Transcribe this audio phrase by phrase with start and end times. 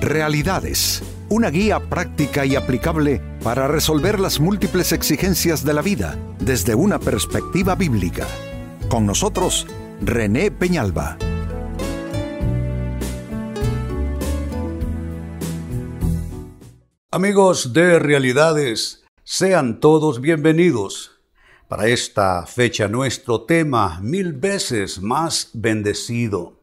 [0.00, 6.74] Realidades, una guía práctica y aplicable para resolver las múltiples exigencias de la vida desde
[6.74, 8.26] una perspectiva bíblica.
[8.88, 9.66] Con nosotros,
[10.00, 11.18] René Peñalba.
[17.10, 21.20] Amigos de Realidades, sean todos bienvenidos.
[21.68, 26.59] Para esta fecha nuestro tema, mil veces más bendecido.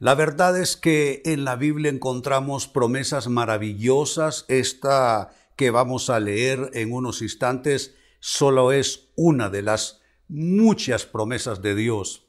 [0.00, 4.44] La verdad es que en la Biblia encontramos promesas maravillosas.
[4.48, 11.62] Esta que vamos a leer en unos instantes solo es una de las muchas promesas
[11.62, 12.26] de Dios.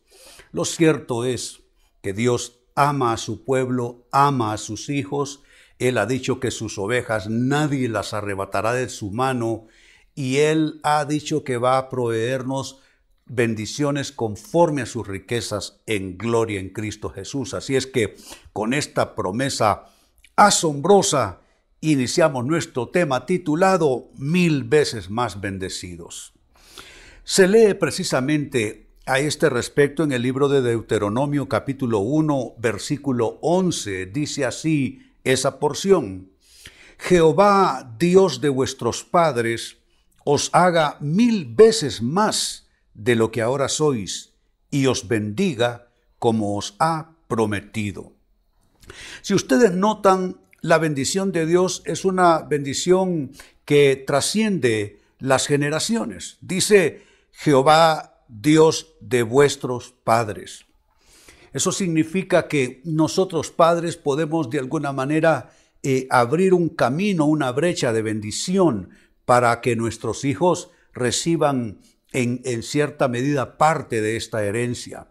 [0.51, 1.61] Lo cierto es
[2.01, 5.41] que Dios ama a su pueblo, ama a sus hijos.
[5.79, 9.67] Él ha dicho que sus ovejas nadie las arrebatará de su mano
[10.13, 12.79] y Él ha dicho que va a proveernos
[13.25, 17.53] bendiciones conforme a sus riquezas en gloria en Cristo Jesús.
[17.53, 18.15] Así es que
[18.53, 19.85] con esta promesa
[20.35, 21.41] asombrosa
[21.81, 26.34] iniciamos nuestro tema titulado Mil veces más bendecidos.
[27.23, 34.07] Se lee precisamente a este respecto en el libro de Deuteronomio capítulo 1 versículo 11.
[34.07, 36.29] Dice así esa porción.
[36.98, 39.77] Jehová, Dios de vuestros padres,
[40.23, 42.65] os haga mil veces más
[42.96, 44.34] de lo que ahora sois
[44.71, 48.13] y os bendiga como os ha prometido.
[49.21, 53.32] Si ustedes notan, la bendición de Dios es una bendición
[53.65, 56.37] que trasciende las generaciones.
[56.41, 60.65] Dice Jehová, Dios de vuestros padres.
[61.54, 65.52] Eso significa que nosotros padres podemos de alguna manera
[65.84, 68.90] eh, abrir un camino, una brecha de bendición
[69.25, 71.80] para que nuestros hijos reciban
[72.13, 75.07] en, cierta medida parte de esta herencia.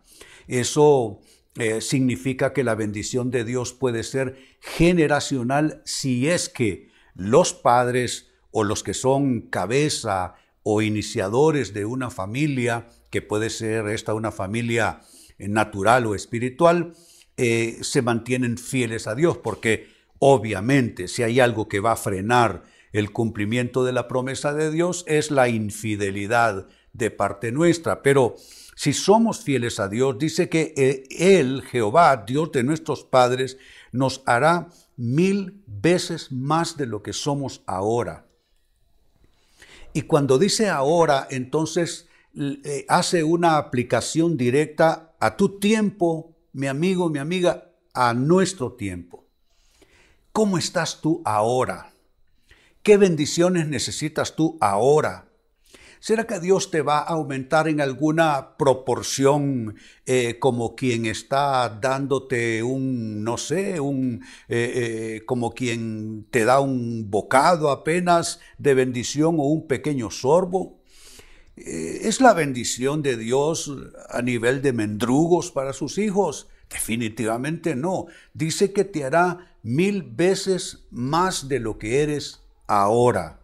[0.47, 1.21] Eso
[1.57, 8.31] eh, significa que la bendición de Dios puede ser generacional si es que los padres
[8.51, 14.33] o los que son cabeza o iniciadores de una familia, que puede ser esta una
[14.33, 15.03] familia
[15.39, 16.95] natural o espiritual,
[17.37, 19.89] eh, se mantienen fieles a Dios, porque
[20.21, 25.05] obviamente si hay algo que va a frenar el cumplimiento de la promesa de Dios
[25.09, 28.03] es la infidelidad de parte nuestra.
[28.03, 28.37] Pero
[28.75, 33.59] si somos fieles a Dios, dice que eh, Él, Jehová, Dios de nuestros padres,
[33.93, 38.27] nos hará mil veces más de lo que somos ahora.
[39.93, 47.11] Y cuando dice ahora, entonces eh, hace una aplicación directa a tu tiempo, mi amigo,
[47.11, 49.25] mi amiga, a nuestro tiempo.
[50.33, 51.93] ¿Cómo estás tú ahora?
[52.83, 55.29] ¿Qué bendiciones necesitas tú ahora?
[56.05, 62.63] ¿Será que Dios te va a aumentar en alguna proporción eh, como quien está dándote
[62.63, 69.37] un, no sé, un, eh, eh, como quien te da un bocado apenas de bendición
[69.39, 70.79] o un pequeño sorbo?
[71.57, 73.73] ¿Es la bendición de Dios
[74.11, 76.49] a nivel de mendrugos para sus hijos?
[76.69, 78.09] Definitivamente no.
[78.35, 83.41] Dice que te hará mil veces más de lo que eres ahora.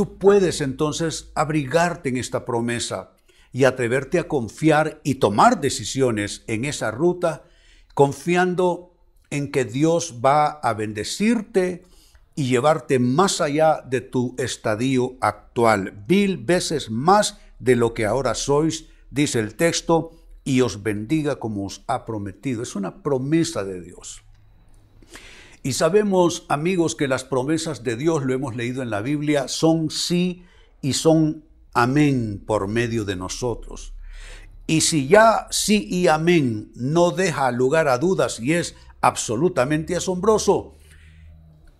[0.00, 3.10] Tú puedes entonces abrigarte en esta promesa
[3.52, 7.44] y atreverte a confiar y tomar decisiones en esa ruta,
[7.92, 8.94] confiando
[9.28, 11.82] en que Dios va a bendecirte
[12.34, 18.32] y llevarte más allá de tu estadio actual, mil veces más de lo que ahora
[18.34, 20.12] sois, dice el texto,
[20.44, 22.62] y os bendiga como os ha prometido.
[22.62, 24.22] Es una promesa de Dios.
[25.62, 29.90] Y sabemos, amigos, que las promesas de Dios, lo hemos leído en la Biblia, son
[29.90, 30.44] sí
[30.80, 31.44] y son
[31.74, 33.92] amén por medio de nosotros.
[34.66, 40.76] Y si ya sí y amén no deja lugar a dudas y es absolutamente asombroso,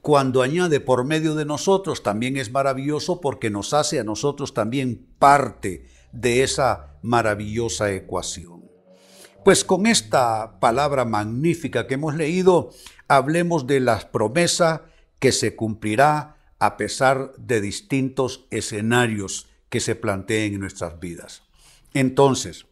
[0.02, 5.06] cuando añade por medio de nosotros también es maravilloso porque nos hace a nosotros también
[5.18, 8.64] parte de esa maravillosa ecuación.
[9.44, 12.70] Pues con esta palabra magnífica que hemos leído,
[13.10, 14.84] hablemos de la promesa
[15.18, 21.42] que se cumplirá a pesar de distintos escenarios que se planteen en nuestras vidas.
[21.92, 22.66] Entonces,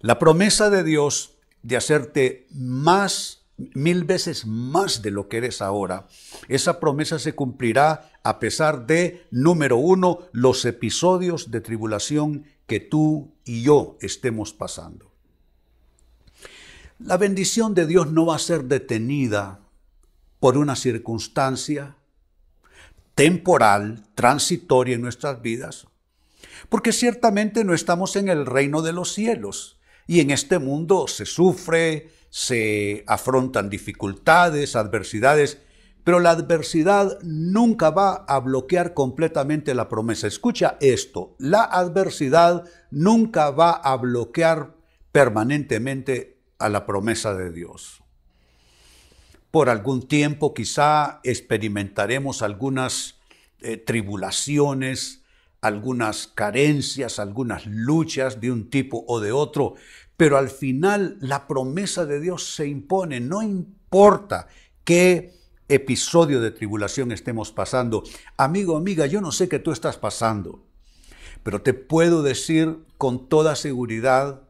[0.00, 3.44] la promesa de Dios de hacerte más,
[3.74, 6.06] mil veces más de lo que eres ahora,
[6.48, 13.34] esa promesa se cumplirá a pesar de, número uno, los episodios de tribulación que tú
[13.44, 15.12] y yo estemos pasando.
[16.98, 19.60] La bendición de Dios no va a ser detenida
[20.46, 21.96] por una circunstancia
[23.16, 25.88] temporal, transitoria en nuestras vidas,
[26.68, 31.26] porque ciertamente no estamos en el reino de los cielos y en este mundo se
[31.26, 35.58] sufre, se afrontan dificultades, adversidades,
[36.04, 40.28] pero la adversidad nunca va a bloquear completamente la promesa.
[40.28, 44.76] Escucha esto, la adversidad nunca va a bloquear
[45.10, 48.05] permanentemente a la promesa de Dios.
[49.50, 53.18] Por algún tiempo quizá experimentaremos algunas
[53.60, 55.22] eh, tribulaciones,
[55.60, 59.74] algunas carencias, algunas luchas de un tipo o de otro,
[60.16, 64.48] pero al final la promesa de Dios se impone, no importa
[64.84, 65.34] qué
[65.68, 68.02] episodio de tribulación estemos pasando.
[68.36, 70.62] Amigo, amiga, yo no sé qué tú estás pasando,
[71.42, 74.42] pero te puedo decir con toda seguridad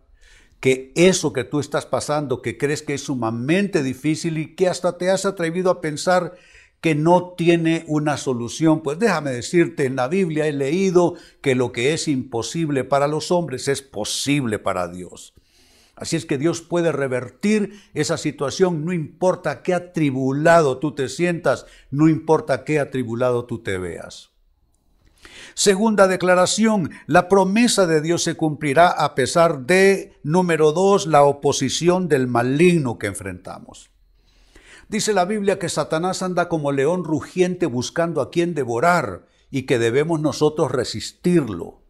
[0.61, 4.99] que eso que tú estás pasando, que crees que es sumamente difícil y que hasta
[4.99, 6.35] te has atrevido a pensar
[6.81, 8.83] que no tiene una solución.
[8.83, 13.31] Pues déjame decirte, en la Biblia he leído que lo que es imposible para los
[13.31, 15.35] hombres es posible para Dios.
[15.97, 21.65] Así es que Dios puede revertir esa situación, no importa qué atribulado tú te sientas,
[21.91, 24.36] no importa qué atribulado tú te veas.
[25.55, 32.09] Segunda declaración, la promesa de Dios se cumplirá a pesar de, número dos, la oposición
[32.09, 33.91] del maligno que enfrentamos.
[34.89, 39.79] Dice la Biblia que Satanás anda como león rugiente buscando a quien devorar y que
[39.79, 41.83] debemos nosotros resistirlo.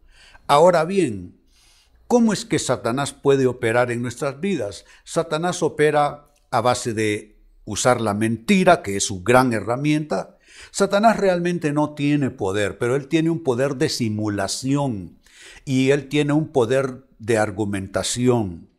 [0.47, 1.37] Ahora bien,
[2.07, 4.85] ¿Cómo es que Satanás puede operar en nuestras vidas?
[5.03, 10.36] Satanás opera a base de usar la mentira, que es su gran herramienta.
[10.71, 15.17] Satanás realmente no tiene poder, pero él tiene un poder de simulación
[15.65, 18.69] y él tiene un poder de argumentación.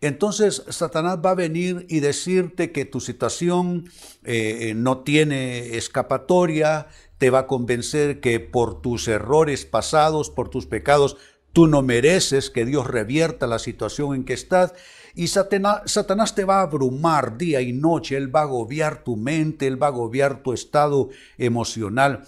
[0.00, 3.88] Entonces Satanás va a venir y decirte que tu situación
[4.24, 6.88] eh, no tiene escapatoria,
[7.18, 11.16] te va a convencer que por tus errores pasados, por tus pecados,
[11.56, 14.74] Tú no mereces que Dios revierta la situación en que estás.
[15.14, 18.18] Y Satanás, te va a abrumar día y noche.
[18.18, 21.08] Él va a agobiar tu mente, él va a agobiar tu estado
[21.38, 22.24] emocional.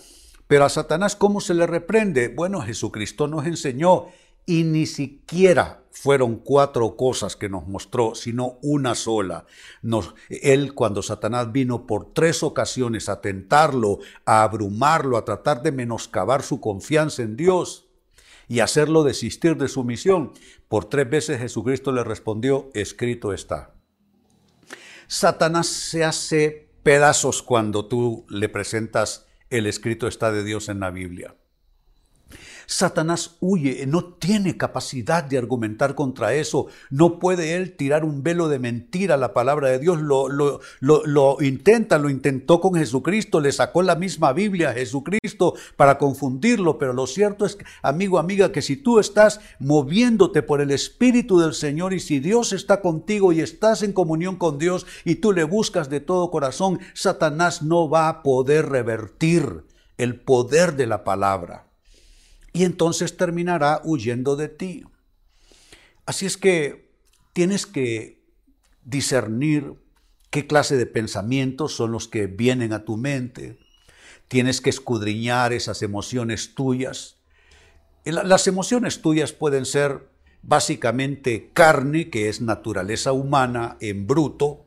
[0.47, 2.29] Pero a Satanás, ¿cómo se le reprende?
[2.29, 4.07] Bueno, Jesucristo nos enseñó
[4.47, 9.45] y ni siquiera fueron cuatro cosas que nos mostró, sino una sola.
[10.31, 16.43] Él, cuando Satanás vino por tres ocasiones a tentarlo, a abrumarlo, a tratar de menoscabar
[16.43, 17.88] su confianza en Dios,
[18.49, 20.33] y hacerlo desistir de su misión.
[20.69, 23.75] Por tres veces Jesucristo le respondió, escrito está.
[25.07, 30.91] Satanás se hace pedazos cuando tú le presentas el escrito está de Dios en la
[30.91, 31.38] Biblia.
[32.71, 38.49] Satanás huye, no tiene capacidad de argumentar contra eso, no puede él tirar un velo
[38.49, 43.41] de mentira a la palabra de Dios, lo, lo, lo, intenta, lo intentó con Jesucristo,
[43.41, 48.53] le sacó la misma Biblia a Jesucristo para confundirlo, pero lo cierto es, amigo, amiga,
[48.53, 53.33] que si tú estás moviéndote por el Espíritu del Señor y si Dios está contigo
[53.33, 57.89] y estás en comunión con Dios y tú le buscas de todo corazón, Satanás no
[57.89, 59.65] va a poder revertir
[59.97, 61.68] el poder de la palabra
[62.59, 64.83] y entonces terminará huyendo de ti.
[66.07, 66.91] Así es que
[67.33, 68.21] tienes que
[68.83, 69.75] discernir
[70.31, 73.61] qué clase de pensamientos son los que vienen a tu mente.
[74.27, 77.19] Tienes que escudriñar esas emociones tuyas.
[78.05, 80.09] Las emociones tuyas pueden ser
[80.43, 84.67] básicamente carne, que es naturaleza humana en bruto,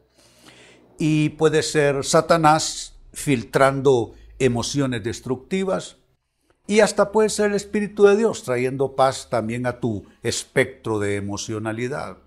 [0.97, 5.98] y puede ser Satanás filtrando emociones destructivas,
[6.72, 11.18] y hasta puede ser el Espíritu de Dios trayendo paz también a tu espectro de
[11.18, 12.20] emocionalidad.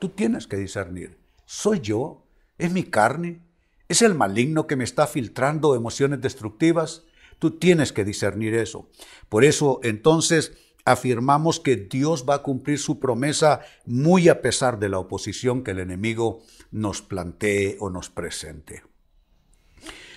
[0.00, 1.16] Tú tienes que discernir.
[1.46, 2.26] ¿Soy yo?
[2.58, 3.40] ¿Es mi carne?
[3.88, 7.04] ¿Es el maligno que me está filtrando emociones destructivas?
[7.38, 8.88] Tú tienes que discernir eso.
[9.28, 14.88] Por eso entonces afirmamos que Dios va a cumplir su promesa muy a pesar de
[14.88, 18.82] la oposición que el enemigo nos plantee o nos presente.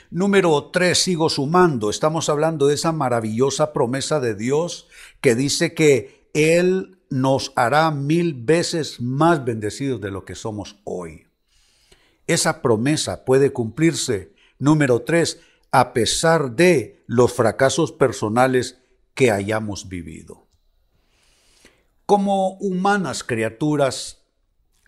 [0.09, 1.89] Número tres, sigo sumando.
[1.89, 4.87] Estamos hablando de esa maravillosa promesa de Dios
[5.19, 11.27] que dice que Él nos hará mil veces más bendecidos de lo que somos hoy.
[12.25, 18.79] Esa promesa puede cumplirse, número tres, a pesar de los fracasos personales
[19.13, 20.47] que hayamos vivido.
[22.05, 24.21] Como humanas criaturas,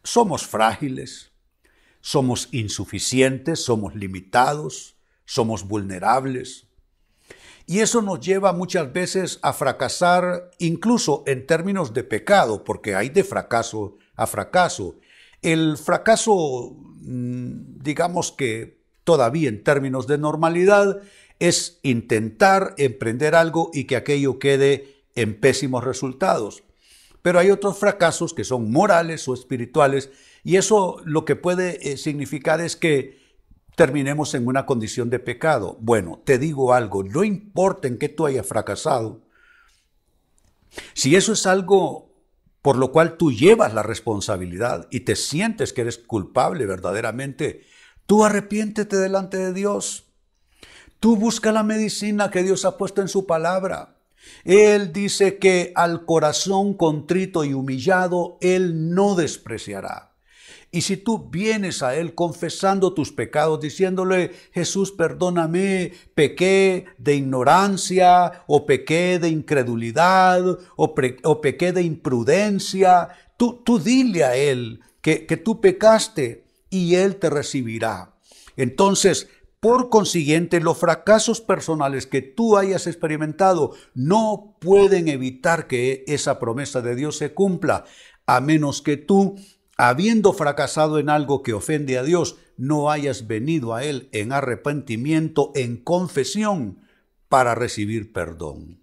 [0.01, 1.31] somos frágiles,
[1.99, 4.95] somos insuficientes, somos limitados,
[5.29, 6.65] somos vulnerables.
[7.67, 13.09] Y eso nos lleva muchas veces a fracasar incluso en términos de pecado, porque hay
[13.09, 14.95] de fracaso a fracaso.
[15.43, 20.99] El fracaso, mm, digamos que todavía en términos de normalidad,
[21.37, 26.63] es intentar emprender algo y que aquello quede en pésimos resultados.
[27.21, 30.09] Pero hay otros fracasos que son morales o espirituales
[30.41, 33.28] Y eso lo que puede eh, significar es que
[33.75, 35.77] terminemos en una condición de pecado.
[35.79, 39.21] Bueno, te digo algo, no importa en qué tú hayas fracasado,
[40.93, 42.09] si eso es algo
[42.61, 47.63] por lo cual tú llevas la responsabilidad y te sientes que eres culpable verdaderamente,
[48.05, 50.05] tú arrepiéntete delante de Dios.
[50.99, 53.95] Tú busca la medicina que Dios ha puesto en su palabra.
[54.43, 60.08] Él dice que al corazón contrito y humillado, Él no despreciará.
[60.71, 68.43] Y si tú vienes a Él confesando tus pecados, diciéndole, Jesús, perdóname, pequé de ignorancia,
[68.45, 75.37] o pequé de incredulidad, o, pequé de imprudencia, tú, tú dile a Él que, que
[75.37, 78.13] tú pecaste y Él te recibirá.
[78.55, 79.27] Entonces,
[79.59, 86.81] por consiguiente, los fracasos personales que tú hayas experimentado no pueden evitar que esa promesa
[86.81, 87.85] de Dios se cumpla,
[88.27, 89.35] a menos que tú
[89.79, 95.53] habiendo fracasado en algo que ofende a Dios, no hayas venido a Él en arrepentimiento,
[95.55, 96.81] en confesión,
[97.29, 98.81] para recibir perdón.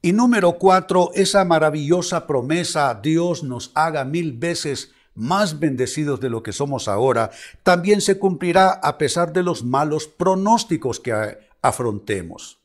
[0.00, 6.44] Y número cuatro, esa maravillosa promesa, Dios nos haga mil veces más bendecidos de lo
[6.44, 7.32] que somos ahora,
[7.64, 12.60] también se cumplirá a pesar de los malos pronósticos que afrontemos.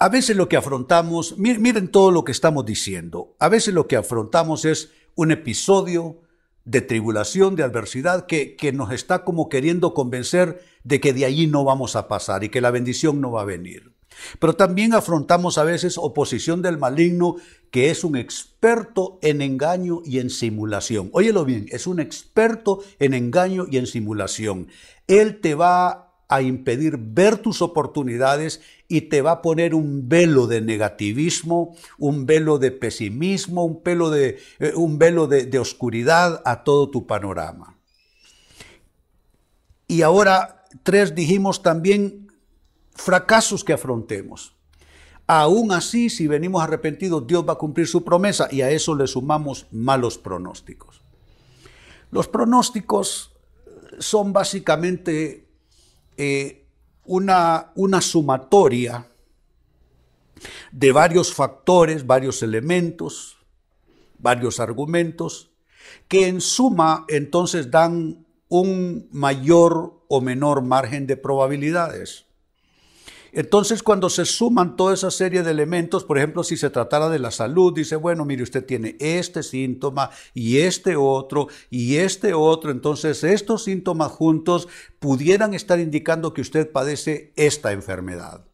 [0.00, 3.94] A veces lo que afrontamos, miren todo lo que estamos diciendo, a veces lo que
[3.94, 6.20] afrontamos es un episodio
[6.64, 11.46] de tribulación, de adversidad, que, que, nos está como queriendo convencer de que de allí
[11.46, 13.92] no vamos a pasar y que la bendición no va a venir.
[14.38, 17.36] Pero también afrontamos a veces oposición del maligno,
[17.70, 21.10] que es un experto en engaño y en simulación.
[21.12, 24.68] Óyelo bien, es un experto en engaño y en simulación.
[25.06, 30.46] Él te va a impedir ver tus oportunidades y te va a poner un velo
[30.46, 36.64] de negativismo, un velo de pesimismo, un, velo de, eh, un velo de, oscuridad a
[36.64, 37.76] todo tu panorama.
[39.86, 42.32] Y ahora, tres, dijimos también
[42.94, 44.56] fracasos que afrontemos.
[45.26, 49.06] Aún así, si venimos arrepentidos, Dios va a cumplir su promesa y a eso le
[49.06, 51.02] sumamos malos pronósticos.
[52.10, 53.32] Los pronósticos
[53.98, 55.51] son básicamente
[56.16, 56.66] eh,
[57.04, 59.08] una, una sumatoria
[60.70, 63.36] de varios factores, varios elementos,
[64.18, 65.50] varios argumentos,
[66.08, 72.26] que en suma entonces dan un mayor o menor margen de probabilidades.
[73.32, 77.18] Entonces, cuando se suman toda esa serie de elementos, por ejemplo, si se tratara de
[77.18, 82.70] la salud, dice, bueno, mire, usted tiene este síntoma y este otro y este otro,
[82.70, 88.44] entonces estos síntomas juntos pudieran estar indicando que usted padece esta enfermedad.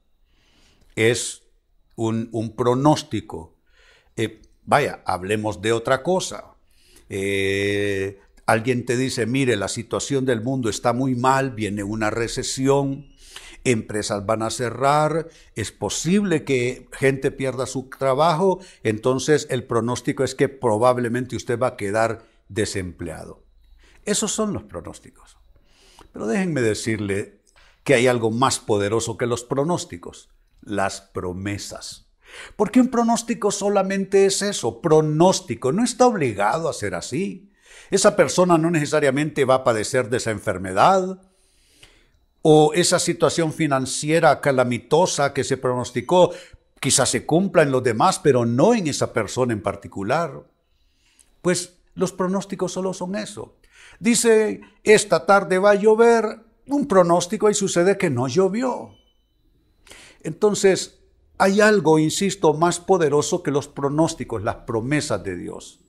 [0.95, 1.43] Es
[1.97, 3.57] un, pronóstico.
[4.17, 6.55] Eh, vaya, hablemos de otra cosa.
[7.09, 13.09] Eh, alguien te dice, mire, la situación del mundo está muy mal, viene una recesión,
[13.71, 20.35] empresas van a cerrar, es posible que gente pierda su trabajo, entonces el pronóstico es
[20.35, 23.43] que probablemente usted va a quedar desempleado.
[24.05, 25.37] Esos son los pronósticos.
[26.13, 27.43] Pero déjenme decirle
[27.85, 30.31] que hay algo más poderoso que los pronósticos,
[30.63, 32.09] las promesas.
[32.57, 37.51] Porque un pronóstico solamente es eso, pronóstico, no está obligado a ser así.
[37.91, 41.23] Esa persona no necesariamente va a padecer de esa enfermedad,
[42.51, 46.31] o esa situación financiera calamitosa que se pronosticó
[46.81, 50.47] quizás se cumpla en los demás, pero no en esa persona en particular.
[51.43, 53.59] Pues los pronósticos solo son eso.
[54.01, 56.25] Dice, esta tarde va a llover,
[56.69, 58.95] un pronóstico y sucede que no llovió.
[60.23, 61.01] Entonces,
[61.37, 65.81] hay algo, insisto, más poderoso que los pronósticos, las promesas de Dios.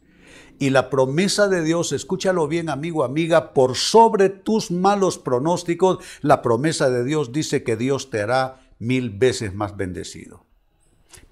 [0.59, 6.41] Y la promesa de Dios, escúchalo bien amigo, amiga, por sobre tus malos pronósticos, la
[6.41, 10.45] promesa de Dios dice que Dios te hará mil veces más bendecido.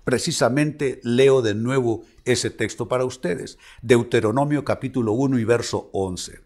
[0.06, 3.58] Precisamente leo de nuevo ese texto para ustedes.
[3.82, 6.40] Deuteronomio capítulo 1 y verso 11.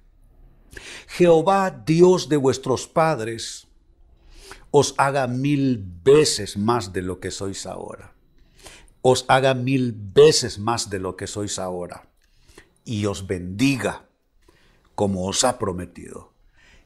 [1.08, 3.68] Jehová, Dios de vuestros padres,
[4.72, 8.16] os haga mil veces más de lo que sois ahora.
[9.04, 12.11] Os haga mil veces más de lo que sois ahora
[12.86, 14.08] y os bendiga
[14.96, 16.34] como os ha prometido.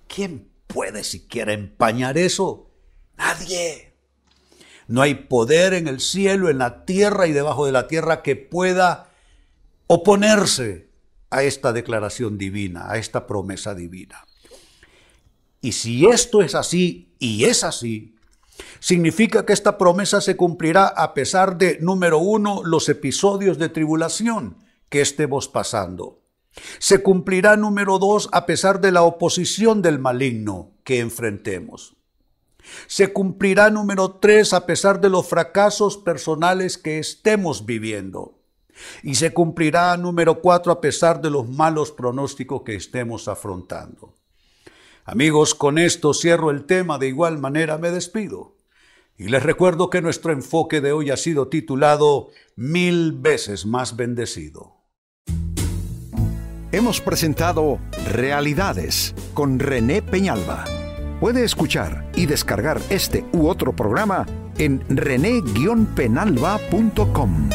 [0.07, 2.71] ¿Quién puede siquiera empañar eso?
[3.17, 3.93] Nadie.
[4.87, 8.35] No hay poder en el cielo, en la tierra y debajo de la tierra que
[8.35, 9.09] pueda
[9.87, 10.89] oponerse
[11.31, 14.25] a esta declaración divina, a esta promesa divina.
[15.61, 18.15] Y si esto es así, y es así,
[18.79, 24.57] significa que esta promesa se cumplirá a pesar de, número uno, los episodios de tribulación,
[24.89, 26.21] que estemos pasando.
[26.79, 31.95] Se cumplirá número dos a pesar de la oposición del maligno que enfrentemos.
[32.87, 38.39] Se cumplirá número tres a pesar de los fracasos personales que estemos viviendo.
[39.03, 44.15] Y se cumplirá número cuatro a pesar de los malos pronósticos que estemos afrontando.
[45.05, 48.54] Amigos, con esto cierro el tema, de igual manera me despido.
[49.17, 54.73] Y les recuerdo que nuestro enfoque de hoy ha sido titulado Mil veces más bendecido.
[56.71, 57.79] Hemos presentado
[58.11, 60.65] Realidades con René Peñalba.
[61.21, 64.25] Puede escuchar y descargar este u otro programa
[64.57, 67.49] en rene-penalba.com.